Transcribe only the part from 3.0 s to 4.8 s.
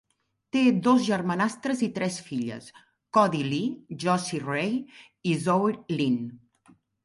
Koddi Lee, Jossi Rae